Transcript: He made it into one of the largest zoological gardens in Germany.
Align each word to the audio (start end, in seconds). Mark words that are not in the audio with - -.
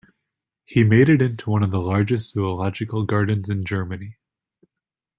He 0.65 0.83
made 0.83 1.09
it 1.09 1.21
into 1.21 1.51
one 1.51 1.61
of 1.61 1.69
the 1.69 1.79
largest 1.79 2.33
zoological 2.33 3.05
gardens 3.05 3.51
in 3.51 3.63
Germany. 3.63 4.17